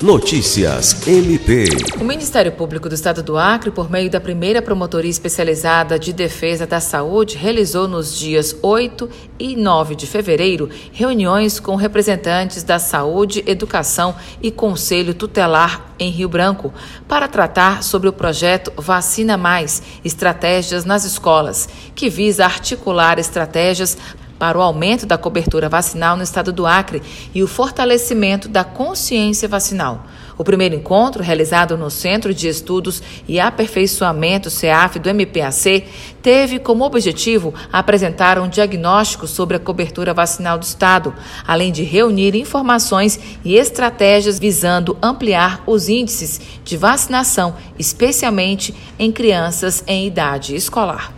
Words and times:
Notícias 0.00 1.08
MP. 1.08 1.64
O 2.00 2.04
Ministério 2.04 2.52
Público 2.52 2.88
do 2.88 2.94
Estado 2.94 3.20
do 3.20 3.36
Acre, 3.36 3.72
por 3.72 3.90
meio 3.90 4.08
da 4.08 4.20
primeira 4.20 4.62
Promotoria 4.62 5.10
Especializada 5.10 5.98
de 5.98 6.12
Defesa 6.12 6.68
da 6.68 6.78
Saúde, 6.78 7.36
realizou 7.36 7.88
nos 7.88 8.16
dias 8.16 8.54
8 8.62 9.10
e 9.40 9.56
9 9.56 9.96
de 9.96 10.06
fevereiro 10.06 10.70
reuniões 10.92 11.58
com 11.58 11.74
representantes 11.74 12.62
da 12.62 12.78
saúde, 12.78 13.42
educação 13.44 14.14
e 14.40 14.52
Conselho 14.52 15.14
Tutelar 15.14 15.92
em 15.98 16.10
Rio 16.12 16.28
Branco 16.28 16.72
para 17.08 17.26
tratar 17.26 17.82
sobre 17.82 18.08
o 18.08 18.12
projeto 18.12 18.72
Vacina 18.76 19.36
Mais 19.36 19.82
Estratégias 20.04 20.84
nas 20.84 21.04
Escolas, 21.04 21.68
que 21.96 22.08
visa 22.08 22.44
articular 22.44 23.18
estratégias 23.18 23.98
para 24.38 24.58
o 24.58 24.62
aumento 24.62 25.04
da 25.04 25.18
cobertura 25.18 25.68
vacinal 25.68 26.16
no 26.16 26.22
estado 26.22 26.52
do 26.52 26.66
Acre 26.66 27.02
e 27.34 27.42
o 27.42 27.48
fortalecimento 27.48 28.48
da 28.48 28.64
consciência 28.64 29.48
vacinal. 29.48 30.06
O 30.38 30.44
primeiro 30.44 30.76
encontro, 30.76 31.20
realizado 31.20 31.76
no 31.76 31.90
Centro 31.90 32.32
de 32.32 32.46
Estudos 32.46 33.02
e 33.26 33.40
Aperfeiçoamento 33.40 34.48
CEAF 34.48 35.00
do 35.00 35.08
MPAC, 35.08 35.84
teve 36.22 36.60
como 36.60 36.84
objetivo 36.84 37.52
apresentar 37.72 38.38
um 38.38 38.48
diagnóstico 38.48 39.26
sobre 39.26 39.56
a 39.56 39.60
cobertura 39.60 40.14
vacinal 40.14 40.56
do 40.56 40.62
Estado, 40.62 41.12
além 41.44 41.72
de 41.72 41.82
reunir 41.82 42.36
informações 42.36 43.18
e 43.44 43.56
estratégias 43.56 44.38
visando 44.38 44.96
ampliar 45.02 45.60
os 45.66 45.88
índices 45.88 46.40
de 46.64 46.76
vacinação, 46.76 47.56
especialmente 47.76 48.72
em 48.96 49.10
crianças 49.10 49.82
em 49.88 50.06
idade 50.06 50.54
escolar. 50.54 51.17